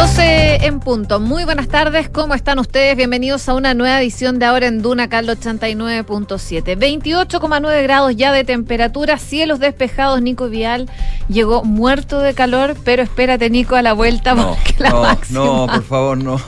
[0.00, 1.20] 12 en punto.
[1.20, 2.96] Muy buenas tardes, ¿cómo están ustedes?
[2.96, 6.74] Bienvenidos a una nueva edición de Ahora en Duna, Carlos 89.7.
[6.78, 10.22] 28,9 grados ya de temperatura, cielos despejados.
[10.22, 10.88] Nico Vial
[11.28, 15.38] llegó muerto de calor, pero espérate, Nico, a la vuelta No, porque la no, máxima.
[15.44, 16.40] no, por favor, no.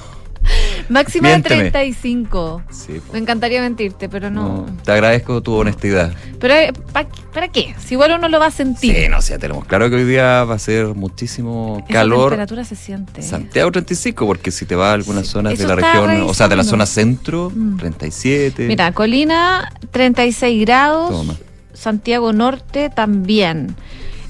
[0.88, 1.70] Máxima de Miénteme.
[1.70, 2.62] 35.
[2.70, 3.00] Sí.
[3.12, 4.66] Me encantaría mentirte, pero no.
[4.66, 6.12] No, Te agradezco tu honestidad.
[6.38, 7.74] Pero, eh, ¿pa- ¿para qué?
[7.84, 8.94] Si igual uno lo va a sentir.
[8.94, 12.30] Sí, no, sí, ya tenemos claro que hoy día va a ser muchísimo Esa calor.
[12.30, 13.22] temperatura se siente.
[13.22, 16.48] Santiago 35, porque si te vas a algunas Sí, zonas de la región, o sea,
[16.48, 17.76] de la zona centro, Mm.
[17.78, 18.66] 37.
[18.66, 21.34] Mira, Colina 36 grados, Toma.
[21.74, 23.74] Santiago Norte también.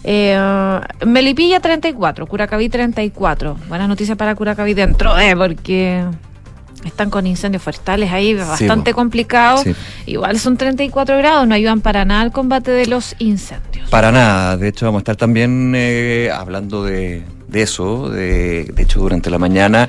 [0.04, 0.36] Eh,
[1.06, 3.56] Melipilla 34, Curacaví 34.
[3.68, 6.04] Buenas noticias para Curacaví dentro de, porque
[6.88, 8.96] están con incendios forestales ahí bastante po.
[8.96, 9.62] complicados.
[9.62, 9.74] Sí.
[10.06, 13.88] Igual son 34 grados, no ayudan para nada al combate de los incendios.
[13.90, 18.82] Para nada, de hecho vamos a estar también eh, hablando de, de eso, de, de
[18.82, 19.88] hecho durante la mañana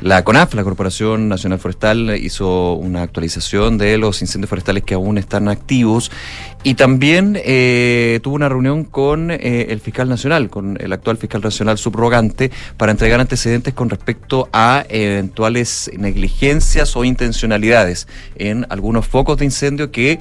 [0.00, 5.18] la CONAF, la Corporación Nacional Forestal, hizo una actualización de los incendios forestales que aún
[5.18, 6.10] están activos
[6.62, 11.42] y también eh, tuvo una reunión con eh, el fiscal nacional, con el actual fiscal
[11.42, 19.36] nacional subrogante, para entregar antecedentes con respecto a eventuales negligencias o intencionalidades en algunos focos
[19.36, 20.18] de incendio que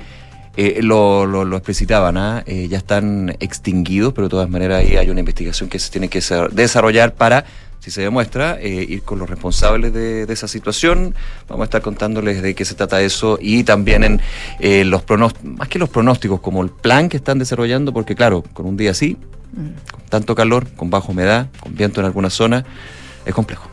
[0.57, 2.43] eh, lo, lo, lo explicitaban, ¿ah?
[2.45, 6.09] Eh, ya están extinguidos, pero de todas maneras ahí hay una investigación que se tiene
[6.09, 7.45] que desa- desarrollar para,
[7.89, 11.15] si se demuestra, eh, ir con los responsables de, de esa situación.
[11.47, 14.21] Vamos a estar contándoles de qué se trata eso y también en
[14.59, 18.43] eh, los pronósticos, más que los pronósticos, como el plan que están desarrollando, porque claro,
[18.53, 19.17] con un día así,
[19.91, 22.63] con tanto calor, con baja humedad, con viento en alguna zona,
[23.25, 23.67] es complejo.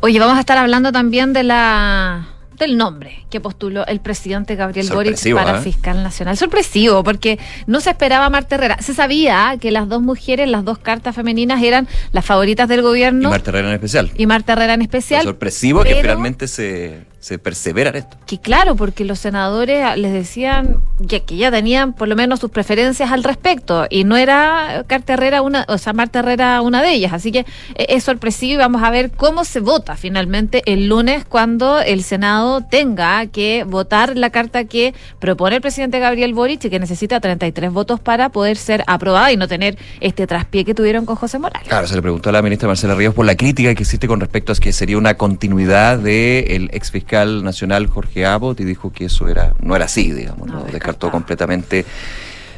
[0.00, 4.88] Oye, vamos a estar hablando también de la del nombre que postuló el presidente Gabriel
[4.92, 5.62] Boric para ¿eh?
[5.62, 6.36] fiscal nacional.
[6.36, 8.78] Sorpresivo, porque no se esperaba Marta Herrera.
[8.80, 12.82] Se sabía que las dos mujeres, las dos cartas femeninas eran las favoritas del Y
[12.82, 14.10] gobierno Marta Herrera en especial.
[14.16, 15.22] y Marta Herrera en Es especial.
[15.24, 18.16] sorpresivo que finalmente se, se persevera en esto.
[18.24, 20.76] Que claro, porque los senadores les decían
[21.08, 25.14] que, que ya tenían por lo menos sus preferencias al respecto y no era Carta
[25.14, 27.12] Herrera una, o sea, Marta Herrera una de ellas.
[27.12, 31.24] Así que eh, es sorpresivo y vamos a ver cómo se vota finalmente el lunes
[31.24, 36.70] cuando el Senado tenga que votar la carta que propone el presidente Gabriel Boric y
[36.70, 41.04] que necesita 33 votos para poder ser aprobada y no tener este traspié que tuvieron
[41.06, 41.66] con José Morales.
[41.68, 44.20] Claro, se le preguntó a la ministra Marcela Ríos por la crítica que existe con
[44.20, 49.06] respecto a que sería una continuidad del ex fiscal nacional Jorge Abbott y dijo que
[49.06, 51.84] eso era no era así, digamos, No, lo descartó completamente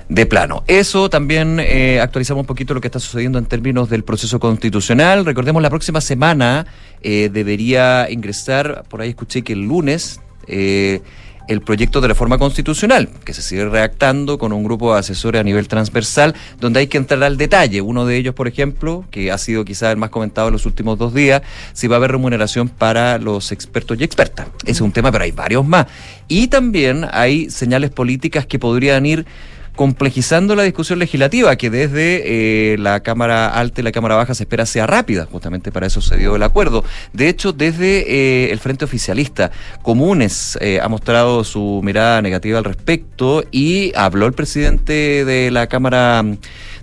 [0.08, 0.64] de plano.
[0.66, 5.24] Eso también eh, actualizamos un poquito lo que está sucediendo en términos del proceso constitucional.
[5.24, 6.66] Recordemos, la próxima semana
[7.02, 11.02] eh, debería ingresar, por ahí escuché que el lunes, eh,
[11.48, 15.44] el proyecto de reforma constitucional, que se sigue redactando con un grupo de asesores a
[15.44, 17.80] nivel transversal, donde hay que entrar al detalle.
[17.80, 20.98] Uno de ellos, por ejemplo, que ha sido quizá el más comentado en los últimos
[20.98, 21.42] dos días,
[21.72, 24.46] si va a haber remuneración para los expertos y expertas.
[24.62, 25.86] Ese es un tema, pero hay varios más.
[26.28, 29.26] Y también hay señales políticas que podrían ir
[29.78, 34.42] complejizando la discusión legislativa, que desde eh, la Cámara Alta y la Cámara Baja se
[34.42, 36.82] espera sea rápida, justamente para eso se dio el acuerdo.
[37.12, 39.52] De hecho, desde eh, el Frente Oficialista,
[39.82, 45.68] Comunes eh, ha mostrado su mirada negativa al respecto y habló el presidente de la
[45.68, 46.38] Cámara mm,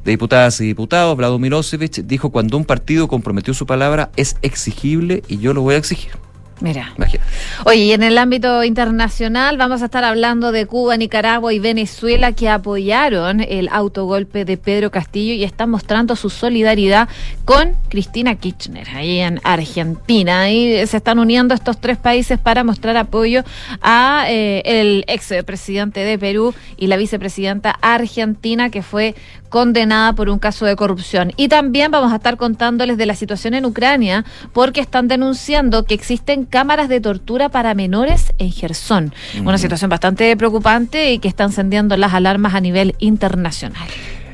[0.05, 5.21] de Diputadas y Diputados, Vlado Mirosevic, dijo cuando un partido comprometió su palabra es exigible
[5.27, 6.13] y yo lo voy a exigir.
[6.61, 6.93] Mira.
[6.97, 7.29] Imagínate.
[7.65, 12.31] Oye, y en el ámbito internacional vamos a estar hablando de Cuba, Nicaragua y Venezuela
[12.31, 17.09] que apoyaron el autogolpe de Pedro Castillo y están mostrando su solidaridad
[17.43, 20.49] con Cristina Kirchner, ahí en Argentina.
[20.49, 23.43] Y se están uniendo estos tres países para mostrar apoyo
[23.81, 29.15] a eh, el ex presidente de Perú y la vicepresidenta argentina que fue
[29.55, 31.31] condenada por un caso de corrupción.
[31.37, 35.93] Y también vamos a estar contándoles de la situación en Ucrania porque están denunciando que
[35.93, 39.13] existen cámaras de tortura para menores en Gerson.
[39.45, 43.87] Una situación bastante preocupante y que está encendiendo las alarmas a nivel internacional.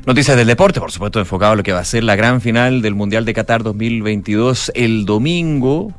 [0.08, 2.82] Noticias del deporte, por supuesto, enfocado a lo que va a ser la gran final
[2.82, 5.94] del Mundial de Qatar 2022 el domingo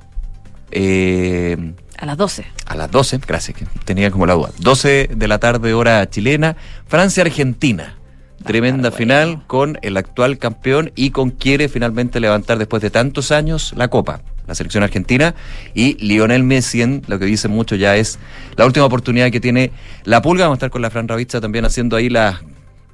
[0.72, 2.44] eh, A las 12.
[2.66, 4.50] a las 12, gracias, que tenía como la duda.
[4.58, 6.56] 12 de la tarde, hora chilena,
[6.88, 8.01] Francia-Argentina.
[8.44, 13.30] Tremenda estar final con el actual campeón y con quiere finalmente levantar después de tantos
[13.30, 15.34] años la copa, la selección argentina.
[15.74, 18.18] Y Lionel Messi, en lo que dicen mucho ya es
[18.56, 19.70] la última oportunidad que tiene
[20.04, 20.44] la pulga.
[20.44, 22.40] Vamos a estar con la Fran Ravizza también haciendo ahí las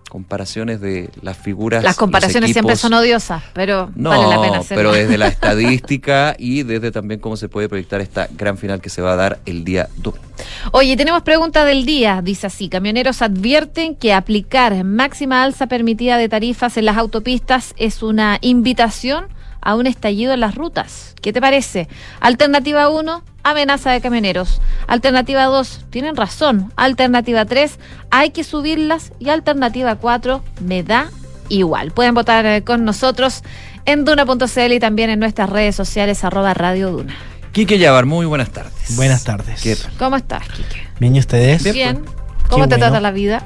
[0.09, 1.85] comparaciones de las figuras.
[1.85, 4.91] Las comparaciones siempre son odiosas, pero No, vale la pena hacerlo.
[4.91, 8.91] pero desde la estadística y desde también cómo se puede proyectar esta gran final que
[8.91, 10.25] se va a dar el día domingo.
[10.73, 12.21] Oye, tenemos pregunta del día.
[12.23, 18.03] Dice así: Camioneros advierten que aplicar máxima alza permitida de tarifas en las autopistas es
[18.03, 19.27] una invitación
[19.69, 21.15] a un estallido en las rutas.
[21.21, 21.89] ¿Qué te parece?
[22.21, 24.63] Alternativa 1, amenaza de camioneros.
[24.87, 26.73] Alternativa 2, tienen razón.
[26.77, 27.79] Alternativa 3,
[28.11, 29.13] hay que subirlas.
[29.19, 31.11] Y alternativa 4, me da
[31.51, 31.91] igual.
[31.91, 33.43] Pueden votar eh, con nosotros
[33.85, 37.15] en duna.cl y también en nuestras redes sociales arroba Radio Duna.
[37.53, 38.97] Quique Yavar, muy buenas tardes.
[38.97, 39.61] Buenas tardes.
[39.61, 39.93] ¿Qué tal?
[39.99, 40.89] ¿Cómo estás, Quique?
[40.99, 41.63] Bien, ¿y ustedes?
[41.75, 42.07] Bien.
[42.49, 42.87] ¿Cómo Qué te bueno.
[42.87, 43.43] trata la vida?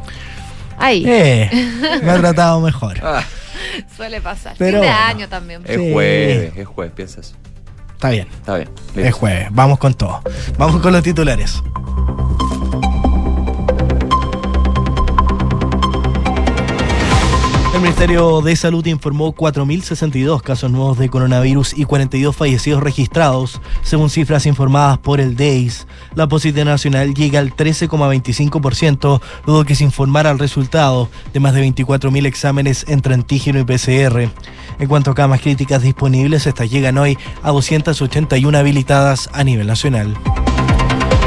[0.78, 1.02] Ahí.
[1.04, 1.50] Eh,
[2.04, 3.00] me ha tratado mejor.
[3.02, 3.24] Ah,
[3.96, 4.54] Suele pasar.
[4.58, 5.62] Pero fin de año también.
[5.66, 5.92] es Sí.
[5.92, 7.34] jueves, es jueves, piensas.
[7.94, 8.68] Está bien, Está bien.
[8.96, 9.48] es jueves.
[9.52, 10.22] Vamos con todo.
[10.58, 11.62] Vamos con los titulares.
[17.82, 24.08] El Ministerio de Salud informó 4.062 casos nuevos de coronavirus y 42 fallecidos registrados, según
[24.08, 25.88] cifras informadas por el DEIS.
[26.14, 31.68] La positividad nacional llega al 13,25%, luego que se informara el resultado de más de
[31.68, 34.30] 24.000 exámenes entre antígeno y PCR.
[34.78, 40.16] En cuanto a camas críticas disponibles, estas llegan hoy a 281 habilitadas a nivel nacional.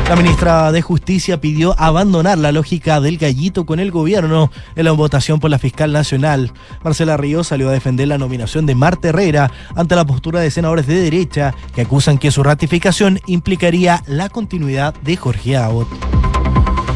[0.08, 4.92] La ministra de Justicia pidió abandonar la lógica del gallito con el gobierno en la
[4.92, 6.52] votación por la fiscal nacional.
[6.84, 10.86] Marcela Ríos salió a defender la nominación de Marta Herrera ante la postura de senadores
[10.86, 15.88] de derecha que acusan que su ratificación implicaría la continuidad de Jorge Abbott.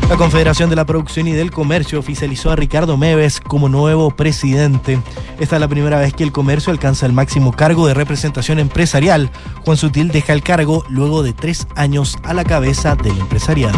[0.10, 5.00] La Confederación de la Producción y del Comercio oficializó a Ricardo Meves como nuevo presidente.
[5.40, 9.30] Esta es la primera vez que el comercio alcanza el máximo cargo de representación empresarial.
[9.64, 13.78] Juan Sutil deja el cargo luego de tres años a la cabeza del empresariado.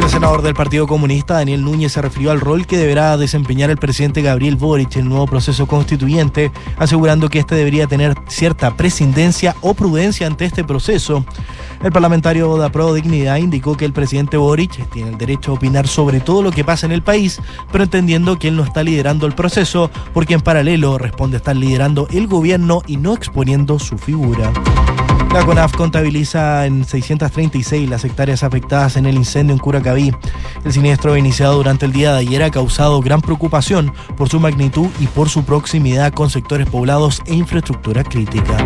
[0.00, 3.76] El senador del Partido Comunista, Daniel Núñez, se refirió al rol que deberá desempeñar el
[3.76, 9.54] presidente Gabriel Boric en el nuevo proceso constituyente, asegurando que este debería tener cierta prescindencia
[9.60, 11.22] o prudencia ante este proceso.
[11.82, 15.86] El parlamentario de Pro Dignidad indicó que el presidente Boric tiene el derecho a opinar
[15.86, 17.38] sobre todo lo que pasa en el país,
[17.70, 22.08] pero entendiendo que él no está liderando el proceso, porque en paralelo responde estar liderando
[22.10, 24.50] el gobierno y no exponiendo su figura.
[25.32, 30.12] La CONAF contabiliza en 636 las hectáreas afectadas en el incendio en Curacaví.
[30.64, 34.88] El siniestro iniciado durante el día de ayer ha causado gran preocupación por su magnitud
[34.98, 38.56] y por su proximidad con sectores poblados e infraestructura crítica.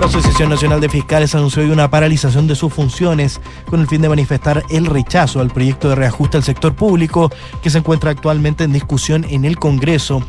[0.00, 4.00] La Asociación Nacional de Fiscales anunció hoy una paralización de sus funciones con el fin
[4.00, 7.30] de manifestar el rechazo al proyecto de reajuste al sector público
[7.62, 10.22] que se encuentra actualmente en discusión en el Congreso.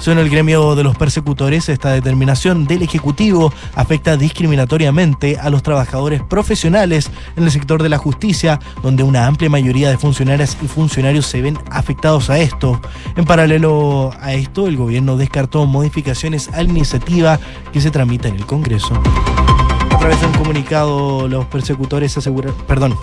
[0.00, 6.20] Según el gremio de los persecutores, esta determinación del Ejecutivo afecta discriminatoriamente a los trabajadores
[6.22, 11.26] profesionales en el sector de la justicia, donde una amplia mayoría de funcionarias y funcionarios
[11.26, 12.80] se ven afectados a esto.
[13.16, 17.38] En paralelo a esto, el gobierno descartó modificaciones a la iniciativa
[17.72, 19.00] que se tramita en el Congreso.
[20.02, 22.96] Través de un comunicado, los persecutores aseguran, perdón,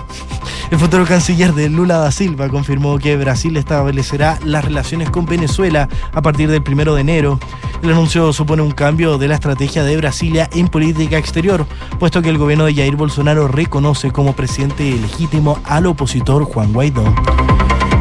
[0.69, 5.87] el futuro canciller de Lula da Silva confirmó que Brasil establecerá las relaciones con Venezuela
[6.11, 7.39] a partir del primero de enero.
[7.81, 11.65] El anuncio supone un cambio de la estrategia de Brasilia en política exterior,
[11.99, 17.05] puesto que el gobierno de Jair Bolsonaro reconoce como presidente legítimo al opositor Juan Guaidó.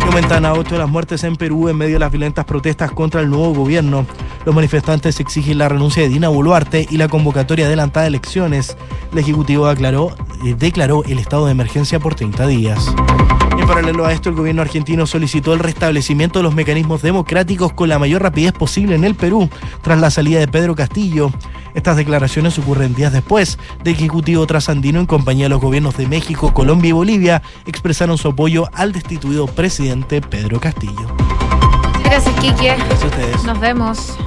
[0.01, 3.21] Y aumentan a ocho las muertes en Perú en medio de las violentas protestas contra
[3.21, 4.07] el nuevo gobierno.
[4.49, 8.79] Los manifestantes exigen la renuncia de Dina Boluarte y la convocatoria adelantada de elecciones.
[9.13, 12.95] El Ejecutivo declaró, eh, declaró el estado de emergencia por 30 días.
[13.59, 17.91] En paralelo a esto, el gobierno argentino solicitó el restablecimiento de los mecanismos democráticos con
[17.91, 19.51] la mayor rapidez posible en el Perú,
[19.83, 21.31] tras la salida de Pedro Castillo.
[21.75, 26.07] Estas declaraciones ocurren días después de que Ejecutivo trasandino, en compañía de los gobiernos de
[26.07, 31.28] México, Colombia y Bolivia, expresaron su apoyo al destituido presidente Pedro Castillo.
[32.19, 32.75] Gracias, Quique.
[32.75, 33.45] Gracias a ustedes.
[33.45, 34.19] Nos vemos.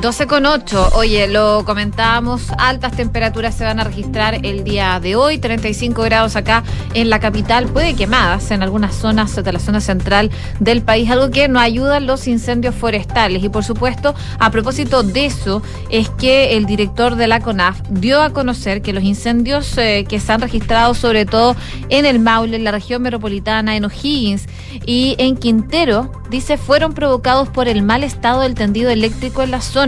[0.00, 0.90] 12 con 8.
[0.94, 6.34] Oye, lo comentábamos, altas temperaturas se van a registrar el día de hoy, 35 grados
[6.34, 10.30] acá en la capital, puede quemadas en algunas zonas de la zona central
[10.60, 13.44] del país, algo que no ayuda los incendios forestales.
[13.44, 18.22] Y por supuesto, a propósito de eso, es que el director de la CONAF dio
[18.22, 21.54] a conocer que los incendios eh, que se han registrado sobre todo
[21.90, 24.46] en el Maule, en la región metropolitana, en O'Higgins
[24.86, 29.60] y en Quintero, dice, fueron provocados por el mal estado del tendido eléctrico en la
[29.60, 29.81] zona.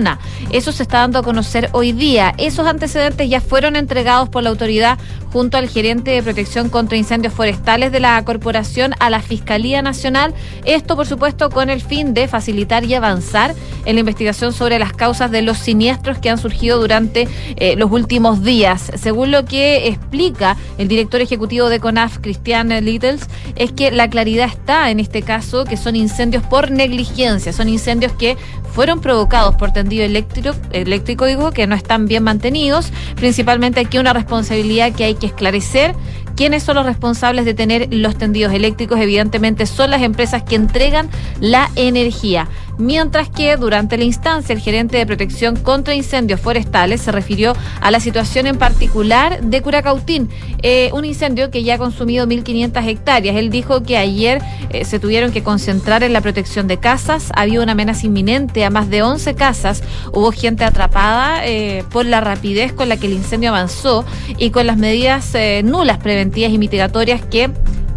[0.51, 2.35] Eso se está dando a conocer hoy día.
[2.37, 4.99] Esos antecedentes ya fueron entregados por la autoridad
[5.33, 10.35] junto al gerente de protección contra incendios forestales de la corporación a la Fiscalía Nacional.
[10.65, 14.93] Esto, por supuesto, con el fin de facilitar y avanzar en la investigación sobre las
[14.93, 18.91] causas de los siniestros que han surgido durante eh, los últimos días.
[18.97, 24.49] Según lo que explica el director ejecutivo de CONAF, Cristian Littles, es que la claridad
[24.49, 28.37] está en este caso que son incendios por negligencia, son incendios que
[28.75, 32.91] fueron provocados por tendido eléctrico, eléctrico digo, que no están bien mantenidos.
[33.17, 35.95] Principalmente aquí una responsabilidad que hay que esclarecer.
[36.37, 38.99] ¿Quiénes son los responsables de tener los tendidos eléctricos?
[38.99, 41.09] Evidentemente son las empresas que entregan
[41.41, 42.49] la energía.
[42.77, 47.93] mientras que durante la instancia el gerente de protección contra incendios forestales se refirió a
[47.93, 50.29] la situación en particular de Curacautín,
[50.63, 53.37] eh, un incendio que ya ha consumido 1.500 hectáreas.
[53.37, 57.61] Él dijo que ayer eh, se tuvieron que concentrar en la protección de casas, había
[57.61, 62.73] una amenaza inminente a más de 11 casas, hubo gente atrapada eh, por la rapidez
[62.73, 64.05] con la que el incendio avanzó
[64.37, 67.51] y con las medidas nulas preventivas y mitigatorias que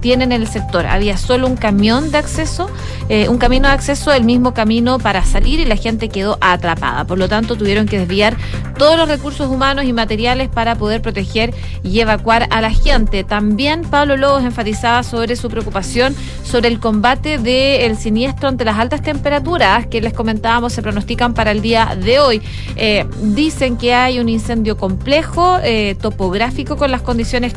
[0.07, 0.85] tienen en el sector.
[0.85, 2.69] Había solo un camión de acceso,
[3.09, 7.03] eh, un camino de acceso, el mismo camino para salir y la gente quedó atrapada.
[7.03, 8.37] Por lo tanto, tuvieron que desviar
[8.77, 13.25] todos los recursos humanos y materiales para poder proteger y evacuar a la gente.
[13.25, 19.01] También Pablo Lobos enfatizaba sobre su preocupación sobre el combate del siniestro ante las altas
[19.01, 22.41] temperaturas que les comentábamos se pronostican para el día de hoy.
[22.77, 27.53] Eh, dicen que hay un incendio complejo, eh, topográfico con las condiciones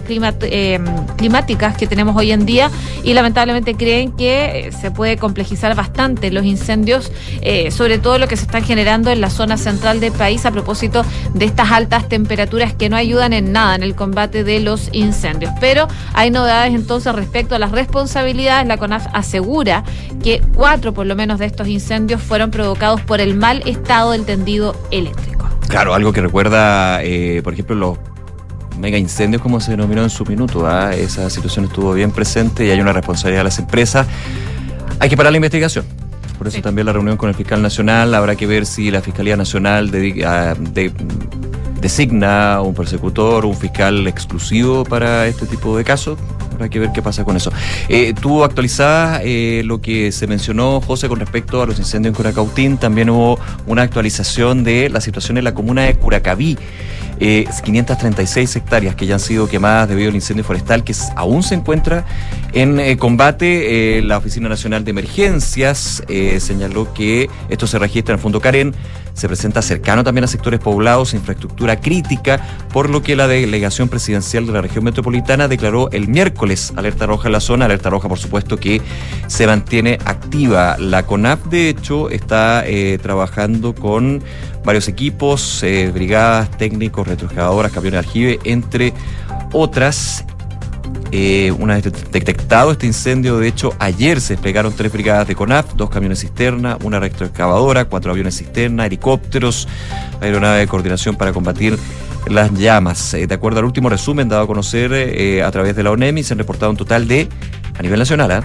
[1.17, 2.71] climáticas que tenemos hoy en día
[3.03, 8.29] y lamentablemente creen que eh, se puede complejizar bastante los incendios, eh, sobre todo lo
[8.29, 11.05] que se están generando en la zona central del país a propósito
[11.35, 15.53] de estas altas temperaturas que no ayudan en nada en el combate de los incendios.
[15.61, 18.67] Pero hay novedades entonces respecto a las responsabilidades.
[18.67, 19.85] La CONAF asegura
[20.23, 24.25] que cuatro por lo menos de estos incendios fueron provocados por el mal estado del
[24.25, 25.49] tendido eléctrico.
[25.69, 27.99] Claro, algo que recuerda, eh, por ejemplo, los
[28.81, 30.67] mega incendios, como se denominó en su minuto.
[30.67, 30.95] ¿ah?
[30.95, 34.07] Esa situación estuvo bien presente y hay una responsabilidad de las empresas.
[34.99, 35.85] Hay que parar la investigación.
[36.39, 38.15] Por eso también la reunión con el fiscal nacional.
[38.15, 39.91] Habrá que ver si la Fiscalía Nacional
[40.25, 40.55] ah,
[41.81, 46.19] designa un persecutor, un fiscal exclusivo para este tipo de casos.
[46.55, 47.53] Habrá que ver qué pasa con eso.
[47.89, 52.17] Eh, tú actualizabas eh, lo que se mencionó, José, con respecto a los incendios en
[52.17, 52.79] Curacautín.
[52.79, 56.57] También hubo una actualización de la situación en la comuna de Curacaví.
[57.21, 61.55] 536 eh, hectáreas que ya han sido quemadas debido al incendio forestal que aún se
[61.55, 62.05] encuentra
[62.53, 63.99] en eh, combate.
[63.99, 66.03] Eh, la Oficina Nacional de Emergencias
[66.39, 68.75] señaló que esto se registra en el Fondo Karen,
[69.21, 72.41] se presenta cercano también a sectores poblados, infraestructura crítica,
[72.73, 77.29] por lo que la delegación presidencial de la región metropolitana declaró el miércoles alerta roja
[77.29, 78.81] en la zona, alerta roja por supuesto que
[79.27, 80.77] se mantiene activa.
[80.79, 82.65] La CONAF de hecho está
[83.03, 84.23] trabajando con
[84.65, 88.93] varios equipos, eh, brigadas, técnicos, retroexcavadoras, camiones de aljibe, entre
[89.53, 90.25] otras.
[91.13, 95.75] Eh, una vez detectado este incendio, de hecho, ayer se desplegaron tres brigadas de CONAF,
[95.75, 99.67] dos camiones cisterna, una retroexcavadora, cuatro aviones cisterna, helicópteros,
[100.21, 101.77] aeronave de coordinación para combatir
[102.29, 103.15] las llamas.
[103.15, 106.35] Eh, de acuerdo al último resumen dado a conocer a través de la ONEMI, se
[106.35, 107.29] han reportado un total de,
[107.77, 108.45] a nivel nacional,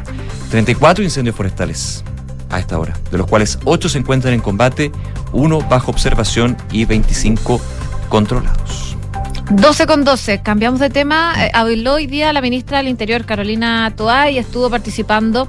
[0.50, 2.04] 34 incendios forestales
[2.50, 4.92] a esta hora, de los cuales 8 se encuentran en combate,
[5.34, 7.62] 1 bajo observación y 25
[8.10, 8.95] controlados.
[9.52, 11.34] 12 con 12, cambiamos de tema.
[11.38, 15.48] Eh, habló hoy día la ministra del Interior, Carolina Toá, y estuvo participando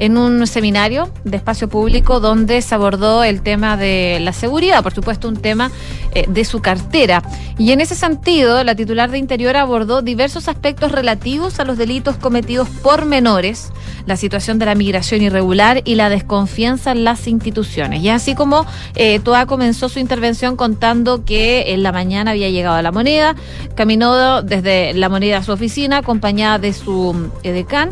[0.00, 4.94] en un seminario de espacio público donde se abordó el tema de la seguridad, por
[4.94, 5.70] supuesto un tema
[6.14, 7.22] eh, de su cartera.
[7.58, 12.16] Y en ese sentido, la titular de Interior abordó diversos aspectos relativos a los delitos
[12.16, 13.72] cometidos por menores,
[14.06, 18.02] la situación de la migración irregular y la desconfianza en las instituciones.
[18.02, 18.64] Y así como
[18.94, 23.36] eh, Toa comenzó su intervención contando que en la mañana había llegado a la moneda,
[23.74, 27.90] caminó desde la moneda a su oficina acompañada de su edecán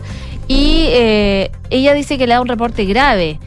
[0.48, 3.38] y eh, ella dice que le da un reporte grave.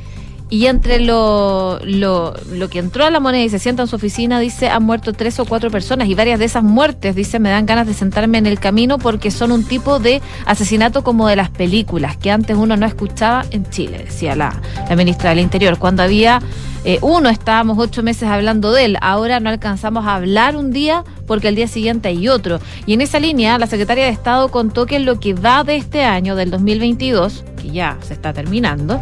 [0.52, 2.34] Y entre lo, lo,
[2.70, 5.40] que entró a la moneda y se sienta en su oficina, dice, han muerto tres
[5.40, 8.46] o cuatro personas y varias de esas muertes, dice, me dan ganas de sentarme en
[8.46, 12.76] el camino porque son un tipo de asesinato como de las películas que antes uno
[12.76, 16.42] no escuchaba en Chile, decía la, la ministra del Interior, cuando había
[16.84, 21.04] eh, uno, estábamos ocho meses hablando de él, ahora no alcanzamos a hablar un día
[21.28, 22.60] porque el día siguiente hay otro.
[22.88, 25.76] Y en esa línea, la secretaria de Estado contó que en lo que va de
[25.76, 29.00] este año, del 2022, que ya se está terminando,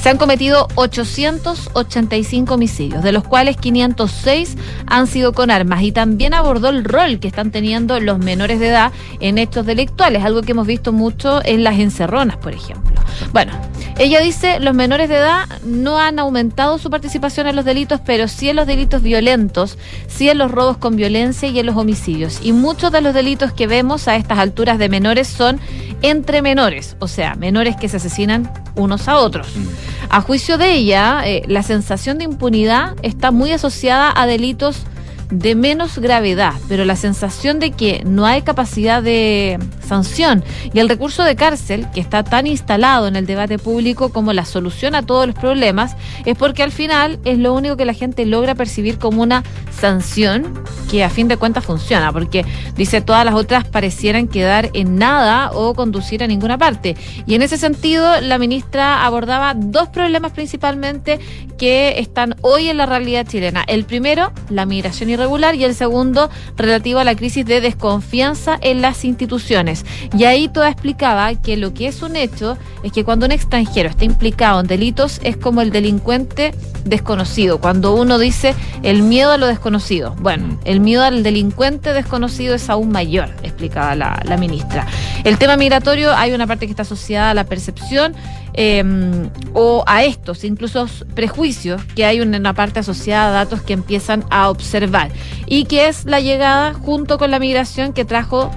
[0.00, 5.82] se han cometido 885 homicidios, de los cuales 506 han sido con armas.
[5.82, 10.24] Y también abordó el rol que están teniendo los menores de edad en hechos delictuales,
[10.24, 12.97] algo que hemos visto mucho en las encerronas, por ejemplo.
[13.32, 13.52] Bueno,
[13.98, 18.28] ella dice, los menores de edad no han aumentado su participación en los delitos, pero
[18.28, 22.40] sí en los delitos violentos, sí en los robos con violencia y en los homicidios.
[22.42, 25.60] Y muchos de los delitos que vemos a estas alturas de menores son
[26.02, 29.48] entre menores, o sea, menores que se asesinan unos a otros.
[29.56, 29.66] Mm.
[30.10, 34.84] A juicio de ella, eh, la sensación de impunidad está muy asociada a delitos
[35.30, 40.88] de menos gravedad, pero la sensación de que no hay capacidad de sanción y el
[40.88, 45.02] recurso de cárcel, que está tan instalado en el debate público como la solución a
[45.02, 48.98] todos los problemas, es porque al final es lo único que la gente logra percibir
[48.98, 49.42] como una
[49.78, 52.44] sanción que a fin de cuentas funciona, porque
[52.76, 56.96] dice todas las otras parecieran quedar en nada o conducir a ninguna parte.
[57.26, 61.18] Y en ese sentido, la ministra abordaba dos problemas principalmente
[61.58, 63.64] que están hoy en la realidad chilena.
[63.66, 68.80] El primero, la migración irregular y el segundo, relativo a la crisis de desconfianza en
[68.80, 69.84] las instituciones.
[70.16, 73.88] Y ahí toda explicaba que lo que es un hecho es que cuando un extranjero
[73.88, 76.54] está implicado en delitos es como el delincuente
[76.84, 77.58] desconocido.
[77.58, 80.14] Cuando uno dice el miedo a lo desconocido.
[80.20, 80.58] Bueno, mm.
[80.64, 84.86] el miedo al delincuente desconocido es aún mayor, explicaba la, la ministra.
[85.24, 88.14] El tema migratorio hay una parte que está asociada a la percepción
[88.60, 94.24] Em, o a estos, incluso prejuicios que hay una parte asociada a datos que empiezan
[94.30, 95.12] a observar
[95.46, 98.50] y que es la llegada junto con la migración que trajo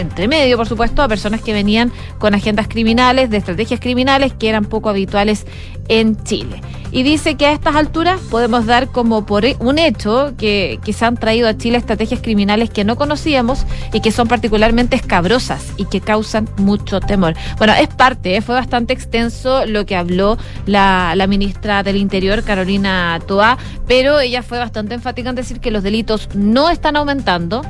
[0.00, 4.48] entre medio, por supuesto, a personas que venían con agendas criminales, de estrategias criminales que
[4.48, 5.46] eran poco habituales
[5.88, 6.60] en Chile
[6.92, 11.16] y dice que a estas alturas podemos dar como por un hecho que, se han
[11.16, 16.00] traído a Chile estrategias criminales que no conocíamos y que son particularmente escabrosas y que
[16.00, 17.34] causan mucho temor.
[17.58, 23.20] Bueno, es parte, fue bastante extenso lo que habló la, la ministra del Interior, Carolina
[23.26, 27.62] Toa, pero ella fue bastante enfática en decir que los delitos no están aumentando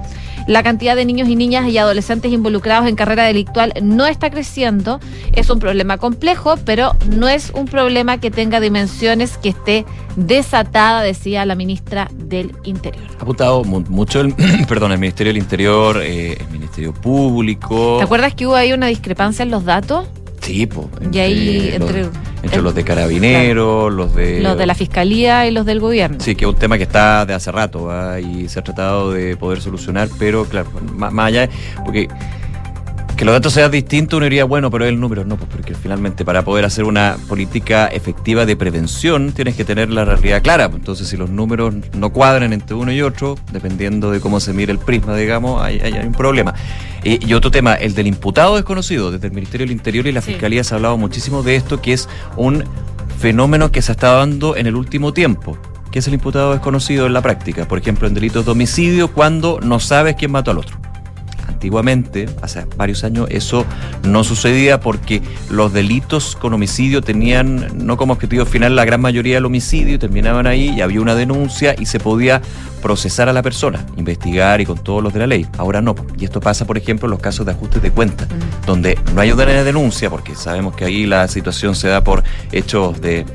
[0.46, 5.00] la cantidad de niños y niñas y adolescentes involucrados en carrera delictual no está creciendo.
[5.32, 9.84] Es un problema complejo, pero no es un problema que tenga dimensión que esté
[10.16, 13.04] desatada, decía la ministra del Interior.
[13.18, 14.34] Ha apuntado mucho el,
[14.68, 17.96] perdón, el Ministerio del Interior, eh, el Ministerio Público.
[17.98, 20.06] ¿Te acuerdas que hubo ahí una discrepancia en los datos?
[20.40, 20.86] Sí, pues.
[21.12, 22.08] Entre,
[22.42, 24.40] entre, los, los de carabineros, los de.
[24.40, 26.18] Los de la fiscalía y los del gobierno.
[26.20, 29.36] Sí, que es un tema que está de hace rato y se ha tratado de
[29.36, 31.48] poder solucionar, pero claro, más, más allá,
[31.84, 32.08] porque
[33.20, 36.24] que los datos sean distintos, uno diría, bueno, pero el número no, pues porque finalmente
[36.24, 40.70] para poder hacer una política efectiva de prevención tienes que tener la realidad clara.
[40.70, 44.54] Pues entonces, si los números no cuadran entre uno y otro, dependiendo de cómo se
[44.54, 46.54] mire el prisma, digamos, hay, hay, un problema.
[47.04, 49.10] y otro tema, el del imputado desconocido.
[49.10, 51.92] Desde el Ministerio del Interior y la Fiscalía se ha hablado muchísimo de esto, que
[51.92, 52.08] es
[52.38, 52.64] un
[53.18, 55.58] fenómeno que se está dando en el último tiempo.
[55.90, 57.68] que es el imputado desconocido en la práctica?
[57.68, 60.80] Por ejemplo, en delitos de homicidio, cuando no sabes quién mató al otro
[61.60, 63.66] antiguamente, hace varios años, eso
[64.02, 65.20] no sucedía porque
[65.50, 70.46] los delitos con homicidio tenían no como objetivo final la gran mayoría del homicidio, terminaban
[70.46, 72.40] ahí y había una denuncia y se podía
[72.80, 75.46] procesar a la persona, investigar y con todos los de la ley.
[75.58, 75.94] Ahora no.
[76.18, 78.66] Y esto pasa, por ejemplo, en los casos de ajustes de cuentas, mm.
[78.66, 82.98] donde no hay una denuncia, porque sabemos que ahí la situación se da por hechos
[83.02, 83.26] de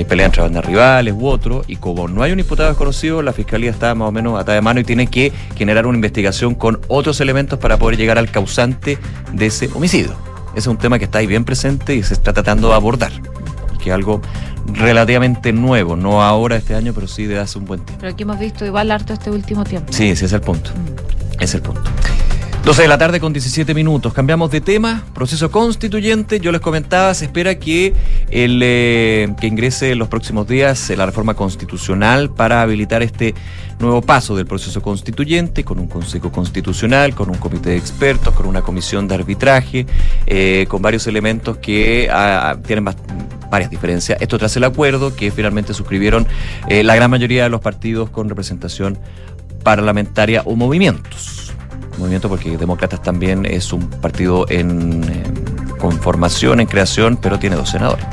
[0.00, 3.32] eh, pelea entre bandas rivales u otro, y como no hay un imputado desconocido, la
[3.32, 6.80] fiscalía está más o menos atada de mano y tiene que generar una investigación con
[6.88, 8.98] otros elementos para poder llegar al causante
[9.32, 10.14] de ese homicidio.
[10.52, 13.12] Ese es un tema que está ahí bien presente y se está tratando de abordar,
[13.82, 14.20] que es algo
[14.66, 18.00] relativamente nuevo, no ahora este año, pero sí de hace un buen tiempo.
[18.00, 19.92] Pero que hemos visto igual harto este último tiempo.
[19.92, 20.70] Sí, ese es el punto.
[20.70, 21.42] Mm.
[21.42, 21.82] Es el punto.
[22.64, 24.14] 12 de la tarde con 17 minutos.
[24.14, 25.04] Cambiamos de tema.
[25.14, 26.38] Proceso constituyente.
[26.38, 27.92] Yo les comentaba, se espera que,
[28.30, 33.34] el, eh, que ingrese en los próximos días la reforma constitucional para habilitar este
[33.80, 38.46] nuevo paso del proceso constituyente con un consejo constitucional, con un comité de expertos, con
[38.46, 39.86] una comisión de arbitraje,
[40.28, 42.84] eh, con varios elementos que ah, tienen
[43.50, 44.22] varias diferencias.
[44.22, 46.28] Esto tras el acuerdo que finalmente suscribieron
[46.68, 48.98] eh, la gran mayoría de los partidos con representación
[49.64, 51.51] parlamentaria o movimientos
[52.02, 55.02] movimiento porque Demócratas también es un partido en,
[55.78, 58.04] conformación, en creación, pero tiene dos senadores.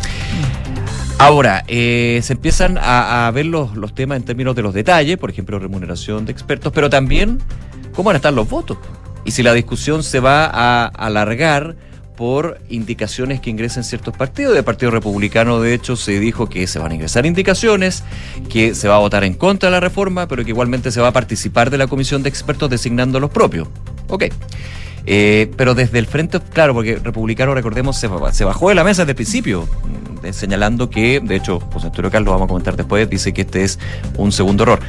[1.20, 5.30] Ahora, eh, se empiezan a, ver los, los, temas en términos de los detalles, por
[5.30, 7.40] ejemplo, remuneración de expertos, pero también
[7.94, 8.78] cómo van a estar los votos.
[9.26, 11.76] Y si la discusión se va a alargar
[12.20, 14.54] por indicaciones que ingresen ciertos partidos.
[14.54, 18.04] Del Partido Republicano, de hecho, se dijo que se van a ingresar indicaciones,
[18.50, 21.08] que se va a votar en contra de la reforma, pero que igualmente se va
[21.08, 23.70] a participar de la comisión de expertos designando los propios.
[24.10, 24.26] Ok.
[25.12, 29.14] Eh, pero desde el frente, claro, porque Republicano, recordemos, se, bajó de la mesa desde
[29.14, 33.10] el principio, mm, señalando que, de hecho, José Antonio Carlos, lo vamos a comentar después,
[33.10, 33.80] dice que este es
[34.18, 34.80] un segundo error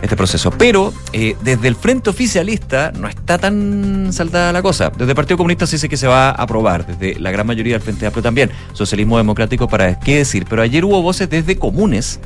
[0.00, 0.52] este proceso.
[0.52, 4.90] Pero eh, desde el frente oficialista no está tan saldada la cosa.
[4.90, 7.72] Desde el Partido Comunista se dice que se va a aprobar, desde la gran mayoría
[7.72, 8.50] del Frente Amplio también.
[8.74, 10.46] Socialismo democrático, para qué decir.
[10.48, 12.20] Pero ayer hubo voces desde comunes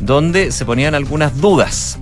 [0.00, 1.98] donde se ponían algunas dudas.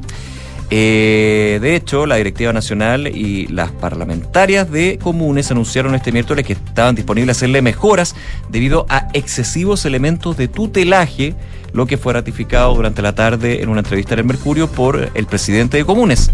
[0.70, 6.55] Eh, de hecho, la directiva nacional y las parlamentarias de comunes anunciaron este miércoles que
[6.55, 8.16] estaban disponibles a hacerle mejoras
[8.48, 11.35] debido a excesivos elementos de tutelaje,
[11.72, 15.27] lo que fue ratificado durante la tarde en una entrevista en el Mercurio por el
[15.27, 16.31] presidente de comunes,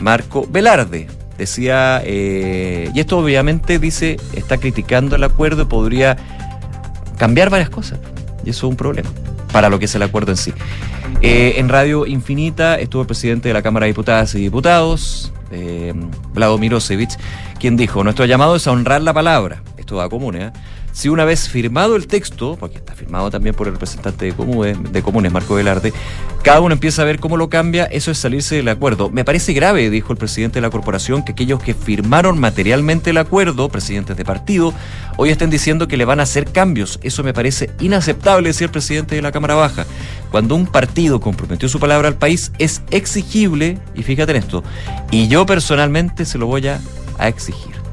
[0.00, 1.08] Marco Velarde.
[1.38, 6.16] Decía, eh, y esto obviamente dice, está criticando el acuerdo y podría
[7.18, 7.98] cambiar varias cosas.
[8.44, 9.10] Y eso es un problema
[9.52, 10.52] para lo que es el acuerdo en sí.
[11.22, 15.92] Eh, en Radio Infinita estuvo el presidente de la Cámara de Diputadas y Diputados, eh,
[16.32, 17.16] Vlado Mirosevich,
[17.58, 19.62] quien dijo, nuestro llamado es a honrar la palabra.
[19.76, 20.52] Esto va común, ¿eh?
[20.96, 24.78] si una vez firmado el texto, porque está firmado también por el representante de Comunes,
[24.90, 25.92] de Comunes, Marco Velarde,
[26.42, 29.10] cada uno empieza a ver cómo lo cambia, eso es salirse del acuerdo.
[29.10, 33.18] Me parece grave, dijo el presidente de la corporación, que aquellos que firmaron materialmente el
[33.18, 34.72] acuerdo, presidentes de partido,
[35.18, 36.98] hoy estén diciendo que le van a hacer cambios.
[37.02, 39.84] Eso me parece inaceptable, decía el presidente de la Cámara Baja.
[40.30, 44.62] Cuando un partido comprometió su palabra al país, es exigible, y fíjate en esto,
[45.10, 46.80] y yo personalmente se lo voy a,
[47.18, 47.85] a exigir.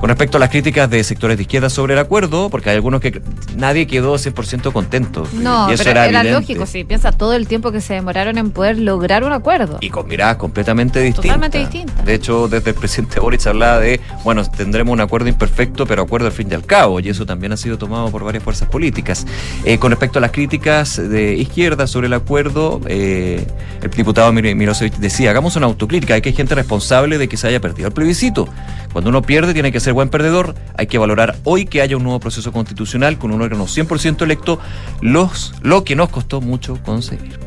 [0.00, 3.02] Con respecto a las críticas de sectores de izquierda sobre el acuerdo, porque hay algunos
[3.02, 3.20] que
[3.56, 5.26] nadie quedó 100% contento.
[5.34, 8.50] No, y eso pero era, lógico, si piensa todo el tiempo que se demoraron en
[8.50, 9.76] poder lograr un acuerdo.
[9.82, 11.24] Y con miradas completamente distintas.
[11.24, 12.04] Totalmente distintas.
[12.04, 16.28] De hecho, desde el presidente Boric hablaba de, bueno, tendremos un acuerdo imperfecto, pero acuerdo
[16.28, 19.26] al fin y al cabo, y eso también ha sido tomado por varias fuerzas políticas.
[19.64, 23.46] Eh, con respecto a las críticas de izquierda sobre el acuerdo, eh,
[23.82, 27.60] el diputado Mirosevic decía, hagamos una autocrítica, hay que gente responsable de que se haya
[27.60, 28.48] perdido el plebiscito.
[28.92, 30.54] Cuando uno pierde tiene que ser buen perdedor.
[30.76, 34.58] Hay que valorar hoy que haya un nuevo proceso constitucional con un órgano 100% electo,
[35.00, 37.38] los, lo que nos costó mucho conseguir.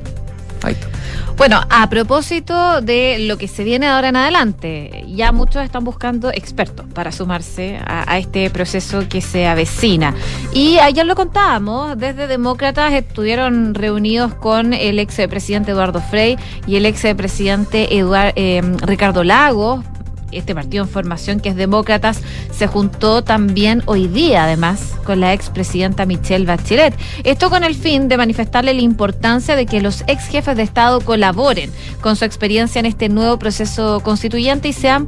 [0.64, 0.88] Ahí está.
[1.36, 6.30] Bueno, a propósito de lo que se viene ahora en adelante, ya muchos están buscando
[6.32, 10.14] expertos para sumarse a, este proceso que se avecina.
[10.54, 16.76] Y ayer lo contábamos, desde Demócratas estuvieron reunidos con el ex presidente Eduardo Frey y
[16.76, 19.84] el ex presidente Eduard, eh, Ricardo Lagos
[20.38, 25.34] este partido en formación que es Demócratas, se juntó también hoy día, además, con la
[25.34, 26.96] expresidenta Michelle Bachelet.
[27.24, 31.02] Esto con el fin de manifestarle la importancia de que los ex jefes de Estado
[31.02, 35.08] colaboren con su experiencia en este nuevo proceso constituyente y sean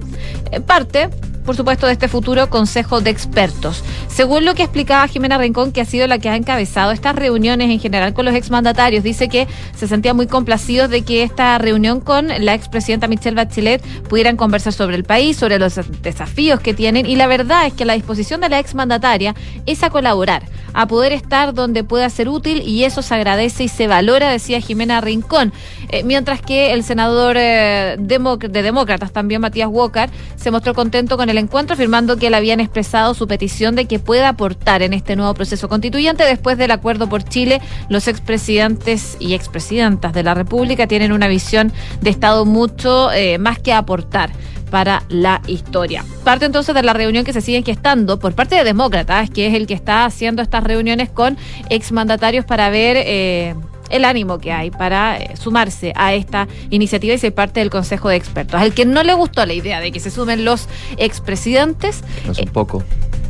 [0.65, 1.09] parte
[1.45, 3.83] por supuesto, de este futuro Consejo de Expertos.
[4.07, 7.69] Según lo que explicaba Jimena Rincón, que ha sido la que ha encabezado estas reuniones
[7.69, 11.99] en general con los exmandatarios, dice que se sentía muy complacido de que esta reunión
[11.99, 17.05] con la expresidenta Michelle Bachelet pudieran conversar sobre el país, sobre los desafíos que tienen
[17.05, 20.43] y la verdad es que la disposición de la exmandataria es a colaborar,
[20.75, 24.59] a poder estar donde pueda ser útil y eso se agradece y se valora, decía
[24.59, 25.53] Jimena Rincón.
[25.89, 31.29] Eh, mientras que el senador eh, de Demócratas, también Matías Walker, se mostró contento con
[31.29, 35.15] el encuentro, afirmando que él habían expresado su petición de que pueda aportar en este
[35.15, 36.25] nuevo proceso constituyente.
[36.25, 41.71] Después del acuerdo por Chile, los expresidentes y expresidentas de la República tienen una visión
[42.01, 44.31] de Estado mucho eh, más que aportar
[44.75, 46.03] para la historia.
[46.25, 49.53] Parte entonces de la reunión que se sigue gestando por parte de Demócratas, que es
[49.53, 51.37] el que está haciendo estas reuniones con
[51.69, 53.55] exmandatarios para ver eh,
[53.89, 58.09] el ánimo que hay para eh, sumarse a esta iniciativa y ser parte del Consejo
[58.09, 58.59] de Expertos.
[58.59, 62.03] Al que no le gustó la idea de que se sumen los expresidentes.
[62.27, 62.83] No son eh, pocos.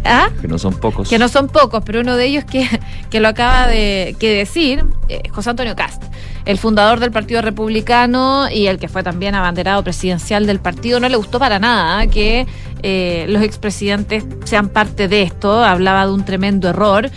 [0.04, 0.30] ¿Ah?
[0.42, 1.08] Que no son pocos.
[1.08, 2.68] Que no son pocos, pero uno de ellos que,
[3.12, 6.02] que lo acaba de decir, eh, José Antonio Cast,
[6.46, 11.10] el fundador del Partido Republicano y el que fue también abanderado presidencial del partido, no
[11.10, 12.46] le gustó para nada que
[13.28, 15.64] los expresidentes sean parte de esto.
[15.64, 17.10] Hablaba de un tremendo error.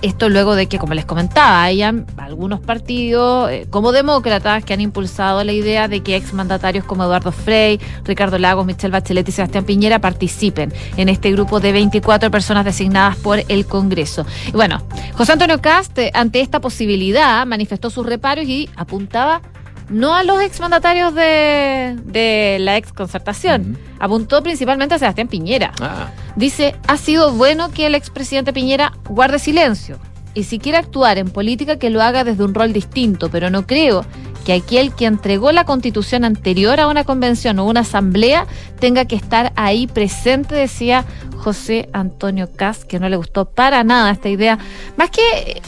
[0.00, 4.80] Esto luego de que, como les comentaba, hayan algunos partidos eh, como demócratas que han
[4.80, 9.64] impulsado la idea de que exmandatarios como Eduardo Frey, Ricardo Lagos, Michelle Bachelet y Sebastián
[9.64, 14.24] Piñera participen en este grupo de 24 personas designadas por el Congreso.
[14.52, 14.82] Bueno,
[15.14, 19.42] José Antonio Cast, eh, ante esta posibilidad, manifestó sus reparos y apuntaba
[19.88, 25.72] no a los exmandatarios de, de la exconcertación, apuntó principalmente a Sebastián Piñera.
[25.80, 26.10] Ah.
[26.36, 29.98] Dice, ha sido bueno que el expresidente Piñera guarde silencio
[30.38, 33.66] y si quiere actuar en política que lo haga desde un rol distinto, pero no
[33.66, 34.04] creo
[34.44, 38.46] que aquel que entregó la constitución anterior a una convención o una asamblea
[38.78, 41.04] tenga que estar ahí presente, decía
[41.38, 44.58] José Antonio Cas, que no le gustó para nada esta idea.
[44.96, 45.60] Más que,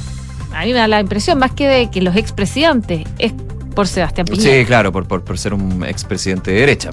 [0.54, 3.32] a mí me da la impresión, más que de que los expresidentes, es
[3.80, 4.58] por Sebastián Piñera.
[4.58, 6.90] Sí, claro, por, por, ser un expresidente de derecha.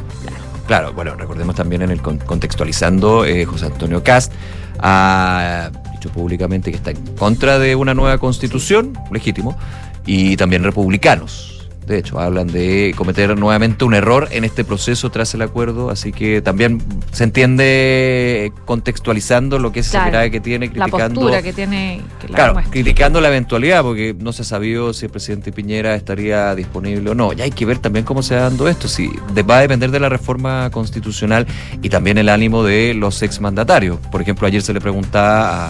[0.67, 0.93] Claro.
[0.93, 4.31] bueno, recordemos también en el contextualizando, eh, José Antonio Cast
[4.79, 9.57] ha dicho públicamente que está en contra de una nueva constitución, legítimo,
[10.05, 11.56] y también republicanos
[11.87, 16.11] De hecho, hablan de cometer nuevamente un error en este proceso tras el acuerdo, así
[16.11, 16.81] que también
[17.13, 20.07] se entiende contextualizando lo que es esa Claro.
[20.11, 21.21] mirada que tiene, La criticando.
[21.21, 22.71] postura que tiene que la Claro, muestra.
[22.73, 27.15] criticando la eventualidad, porque no se ha sabido si el presidente Piñera estaría disponible o
[27.15, 27.31] no.
[27.33, 29.89] Y hay que ver también cómo se va dando esto, si de- va a depender
[29.89, 31.47] de la reforma constitucional
[31.81, 33.97] y también el ánimo de los exmandatarios.
[34.11, 35.69] Por ejemplo, ayer se le preguntaba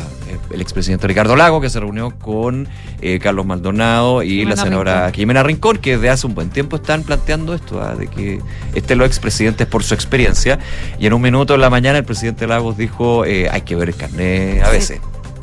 [0.53, 2.67] al expresidente Ricardo Lago, que se reunió con
[3.01, 5.13] eh, Carlos Maldonado y Jimena la senadora Rincón.
[5.13, 8.41] Jimena Rincón, que desde hace un buen tiempo están planteando esto, ah, de que
[8.73, 10.57] estén los expresidentes por su experiencia.
[10.99, 13.89] Y en un minuto en la mañana el presidente Lagos dijo, eh, hay que ver
[13.89, 14.93] el carnet a Sí.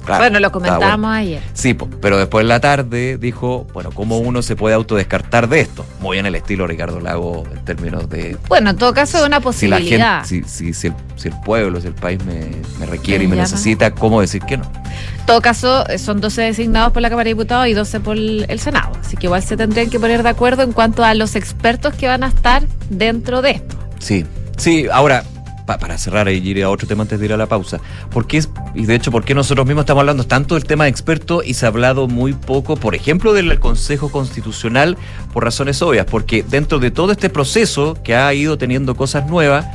[0.05, 0.67] Claro, bueno, lo bueno.
[0.67, 1.43] comentábamos ayer.
[1.55, 5.85] Sí, pero después en la tarde dijo, bueno, ¿cómo uno se puede autodescartar de esto?
[6.01, 8.37] Muy en el estilo Ricardo Lago en términos de...
[8.49, 10.25] Bueno, en todo caso es una Si la posibilidad.
[10.27, 13.29] gente, si, si, si, el, si el pueblo, si el país me, me requiere y
[13.29, 13.49] Me llama.
[13.49, 14.65] necesita, ¿cómo decir que no?
[15.21, 18.17] En todo caso, eh, son 12 designados por la Cámara de Diputados y 12 por
[18.17, 18.93] el Senado.
[19.01, 22.07] Así que igual se tendrían que poner de acuerdo en cuanto a los expertos que
[22.09, 23.77] van a estar dentro de esto.
[23.99, 24.27] Sí,
[24.59, 25.25] sí, ahora,
[25.67, 28.27] pa- para cerrar y ir a otro tema antes de ir a la pausa, ¿por
[28.27, 28.43] qué,
[28.75, 31.55] y de hecho, por qué nosotros mismos estamos hablando tanto del tema de expertos y
[31.55, 34.97] se ha hablado muy poco, por ejemplo, del Consejo Constitucional,
[35.33, 36.07] por razones obvias?
[36.07, 39.67] Porque dentro de todo este proceso que ha ido teniendo cosas nuevas,